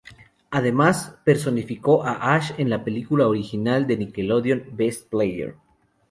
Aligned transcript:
Además, 0.49 1.15
personificó 1.23 2.03
a 2.03 2.33
Ash 2.33 2.53
en 2.57 2.71
la 2.71 2.83
película 2.83 3.27
original 3.27 3.85
de 3.85 3.97
Nickelodeon 3.97 4.63
"Best 4.75 5.07
Player". 5.11 5.53